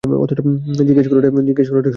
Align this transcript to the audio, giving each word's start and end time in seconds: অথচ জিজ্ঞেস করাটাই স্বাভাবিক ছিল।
অথচ 0.03 0.39
জিজ্ঞেস 0.79 1.07
করাটাই 1.07 1.31
স্বাভাবিক 1.31 1.57
ছিল। 1.67 1.77